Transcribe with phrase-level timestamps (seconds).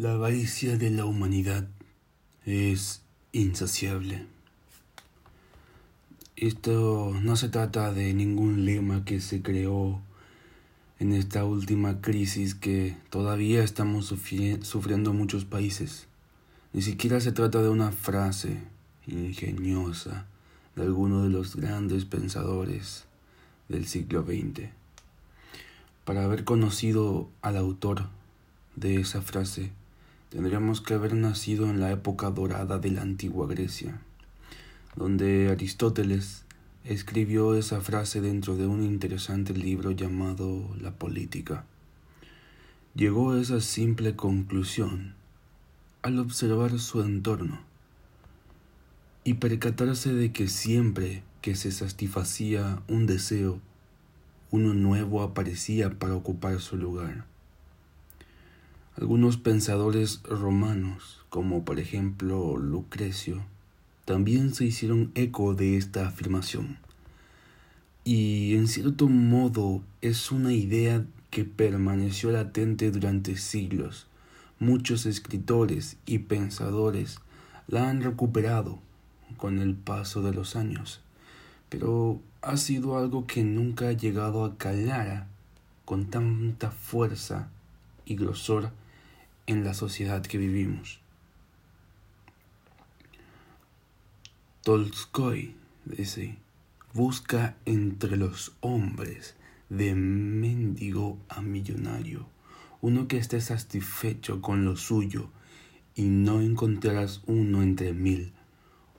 [0.00, 1.66] La avaricia de la humanidad
[2.46, 4.26] es insaciable.
[6.36, 10.00] Esto no se trata de ningún lema que se creó
[11.00, 16.06] en esta última crisis que todavía estamos sufriendo muchos países.
[16.72, 18.62] Ni siquiera se trata de una frase
[19.08, 20.26] ingeniosa
[20.76, 23.04] de alguno de los grandes pensadores
[23.68, 24.68] del siglo XX.
[26.04, 28.06] Para haber conocido al autor
[28.76, 29.72] de esa frase,
[30.30, 34.00] tendríamos que haber nacido en la época dorada de la antigua Grecia,
[34.96, 36.44] donde Aristóteles
[36.84, 41.64] escribió esa frase dentro de un interesante libro llamado La Política.
[42.94, 45.14] Llegó a esa simple conclusión
[46.02, 47.60] al observar su entorno
[49.24, 53.60] y percatarse de que siempre que se satisfacía un deseo,
[54.50, 57.26] uno nuevo aparecía para ocupar su lugar.
[59.00, 63.44] Algunos pensadores romanos, como por ejemplo Lucrecio,
[64.04, 66.78] también se hicieron eco de esta afirmación.
[68.02, 74.08] Y en cierto modo es una idea que permaneció latente durante siglos.
[74.58, 77.20] Muchos escritores y pensadores
[77.68, 78.80] la han recuperado
[79.36, 81.02] con el paso de los años,
[81.68, 85.28] pero ha sido algo que nunca ha llegado a calar
[85.84, 87.48] con tanta fuerza
[88.04, 88.72] y grosor
[89.48, 91.00] en la sociedad que vivimos.
[94.62, 95.54] Tolstoy
[95.86, 96.36] dice,
[96.92, 99.36] busca entre los hombres
[99.70, 102.26] de mendigo a millonario,
[102.82, 105.30] uno que esté satisfecho con lo suyo,
[105.94, 108.32] y no encontrarás uno entre mil.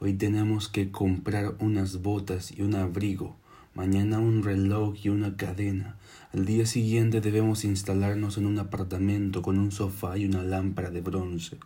[0.00, 3.36] Hoy tenemos que comprar unas botas y un abrigo,
[3.78, 5.94] mañana un reloj y una cadena.
[6.34, 11.00] Al día siguiente debemos instalarnos en un apartamento con un sofá y una lámpara de
[11.00, 11.58] bronce.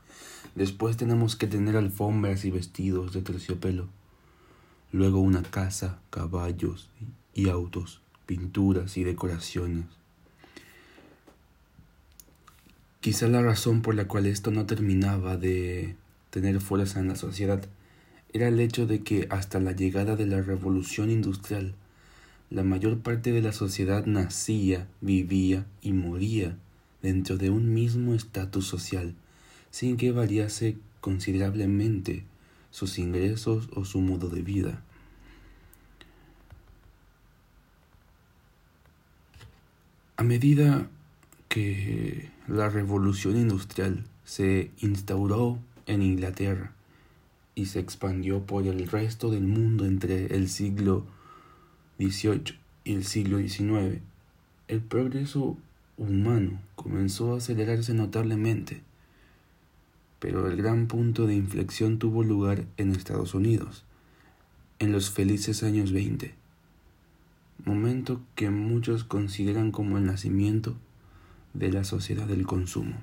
[0.54, 3.88] Después tenemos que tener alfombras y vestidos de terciopelo.
[4.92, 6.90] Luego una casa, caballos
[7.32, 9.86] y autos, pinturas y decoraciones.
[13.00, 15.96] Quizá la razón por la cual esto no terminaba de
[16.28, 17.64] tener fuerza en la sociedad
[18.34, 21.74] era el hecho de que hasta la llegada de la revolución industrial
[22.52, 26.58] la mayor parte de la sociedad nacía, vivía y moría
[27.00, 29.14] dentro de un mismo estatus social,
[29.70, 32.24] sin que variase considerablemente
[32.70, 34.82] sus ingresos o su modo de vida.
[40.18, 40.90] A medida
[41.48, 46.74] que la revolución industrial se instauró en Inglaterra
[47.54, 51.06] y se expandió por el resto del mundo entre el siglo
[52.84, 54.00] Y el siglo XIX,
[54.66, 55.56] el progreso
[55.96, 58.80] humano comenzó a acelerarse notablemente,
[60.18, 63.84] pero el gran punto de inflexión tuvo lugar en Estados Unidos,
[64.80, 66.34] en los felices años 20,
[67.64, 70.74] momento que muchos consideran como el nacimiento
[71.54, 72.96] de la sociedad del consumo.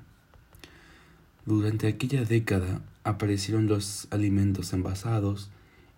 [1.46, 5.48] Durante aquella década aparecieron los alimentos envasados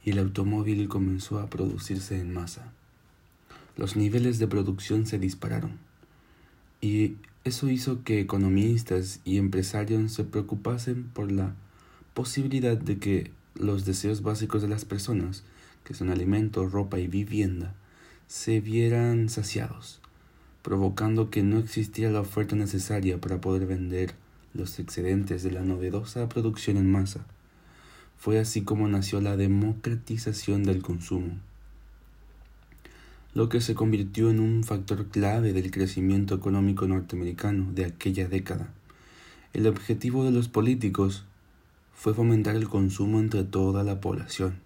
[0.05, 2.73] y el automóvil comenzó a producirse en masa
[3.77, 5.79] los niveles de producción se dispararon.
[6.81, 11.55] Y eso hizo que economistas y empresarios se preocupasen por la
[12.15, 15.45] posibilidad de que los deseos básicos de las personas,
[15.85, 17.75] que son alimento, ropa y vivienda,
[18.27, 20.01] se vieran saciados,
[20.63, 24.15] provocando que no existiera la oferta necesaria para poder vender
[24.55, 27.25] los excedentes de la novedosa producción en masa.
[28.19, 31.39] Fue así como nació la democratización del consumo
[33.35, 38.73] lo que se convirtió en un factor clave del crecimiento económico norteamericano de aquella década.
[39.55, 41.25] El objetivo de los políticos
[41.95, 44.57] fue fomentar el consumo entre toda la población.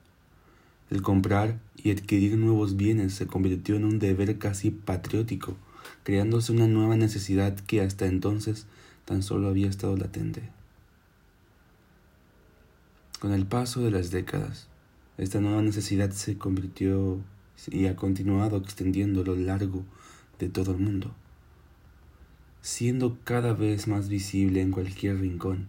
[0.91, 5.57] El comprar y adquirir nuevos bienes se convirtió en un deber casi patriótico,
[6.03, 8.67] creándose una nueva necesidad que hasta entonces
[9.05, 10.43] tan solo había estado latente.
[13.21, 14.69] Con el paso de las décadas,
[15.19, 17.21] esta nueva necesidad se convirtió
[17.71, 19.85] y ha continuado extendiendo lo largo
[20.39, 21.15] de todo el mundo,
[22.61, 25.69] siendo cada vez más visible en cualquier rincón.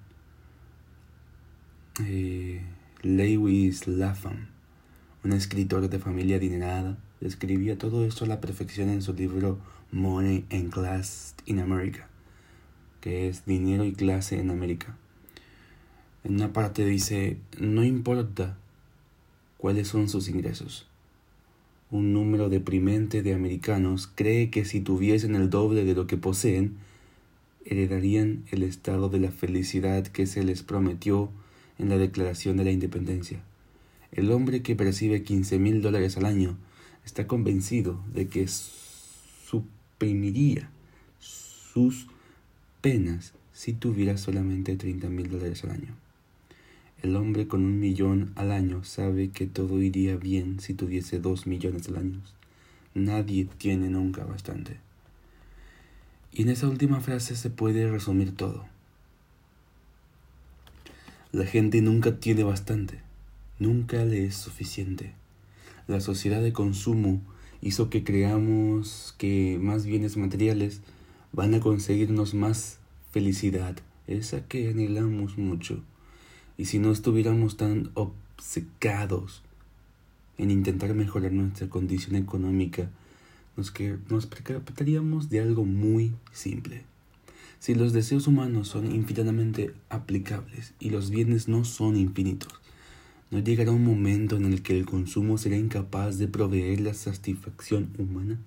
[2.06, 2.62] Eh,
[3.02, 4.48] Lewis Lapham,
[5.24, 9.60] un escritor de familia adinerada, describía todo esto a la perfección en su libro
[9.92, 12.08] Money and Class in America,
[13.02, 14.96] que es Dinero y Clase en América.
[16.24, 18.58] En una parte dice, no importa
[19.58, 20.88] cuáles son sus ingresos,
[21.90, 26.76] un número deprimente de americanos cree que si tuviesen el doble de lo que poseen,
[27.66, 31.30] heredarían el estado de la felicidad que se les prometió
[31.78, 33.42] en la Declaración de la Independencia.
[34.12, 36.58] El hombre que percibe 15 mil dólares al año
[37.06, 38.48] está convencido de que
[39.48, 40.70] suprimiría
[41.20, 42.08] sus
[42.82, 46.07] penas si tuviera solamente 30 mil dólares al año.
[47.04, 51.46] El hombre con un millón al año sabe que todo iría bien si tuviese dos
[51.46, 52.22] millones al año.
[52.96, 54.78] Nadie tiene nunca bastante.
[56.32, 58.66] Y en esa última frase se puede resumir todo.
[61.32, 63.00] La gente nunca tiene bastante,
[63.60, 65.14] nunca le es suficiente.
[65.86, 67.22] La sociedad de consumo
[67.62, 70.82] hizo que creamos que más bienes materiales
[71.32, 72.80] van a conseguirnos más
[73.12, 73.76] felicidad,
[74.08, 75.84] esa que anhelamos mucho.
[76.58, 79.44] Y si no estuviéramos tan obcecados
[80.38, 82.90] en intentar mejorar nuestra condición económica,
[83.56, 86.84] nos, que, nos percataríamos de algo muy simple.
[87.60, 92.54] Si los deseos humanos son infinitamente aplicables y los bienes no son infinitos,
[93.32, 97.90] ¿no llegará un momento en el que el consumo será incapaz de proveer la satisfacción
[97.98, 98.38] humana?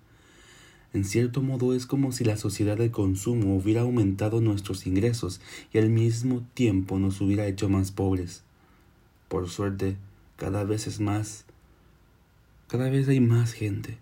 [0.92, 5.40] En cierto modo es como si la sociedad de consumo hubiera aumentado nuestros ingresos
[5.72, 8.42] y al mismo tiempo nos hubiera hecho más pobres.
[9.28, 9.96] Por suerte,
[10.36, 11.44] cada vez es más,
[12.66, 13.98] cada vez hay más gente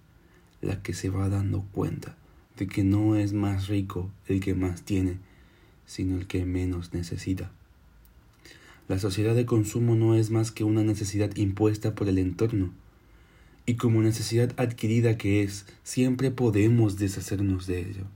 [0.62, 2.16] la que se va dando cuenta
[2.56, 5.18] de que no es más rico el que más tiene,
[5.86, 7.50] sino el que menos necesita.
[8.88, 12.72] La sociedad de consumo no es más que una necesidad impuesta por el entorno,
[13.68, 18.06] y como necesidad adquirida que es, siempre podemos deshacernos de ello.